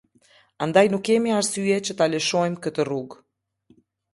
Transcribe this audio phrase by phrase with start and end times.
[0.65, 3.21] Andaj, nuk kemi arsye që ta lëshojmë këtë rrugë.